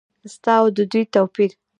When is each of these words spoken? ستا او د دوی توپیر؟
ستا 0.33 0.53
او 0.61 0.67
د 0.77 0.79
دوی 0.91 1.03
توپیر؟ 1.13 1.51